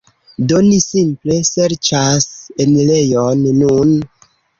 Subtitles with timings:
[0.51, 2.25] Do ni simple serĉas
[2.65, 3.93] enirejon nun.